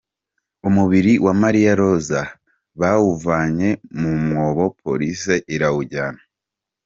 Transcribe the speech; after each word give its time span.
Umubiri 0.67 1.13
wa 1.25 1.33
Marie 1.41 1.73
Rose 1.79 2.19
bawuvanye 2.79 3.69
mu 3.99 4.11
mwobo 4.23 4.65
Police 4.83 5.33
irawujyana 5.55 6.21